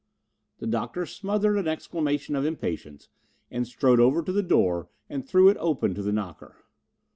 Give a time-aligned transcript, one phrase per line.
[0.57, 3.07] The Doctor smothered an exclamation of impatience
[3.51, 6.55] and strode over to the door and threw it open to the knocker.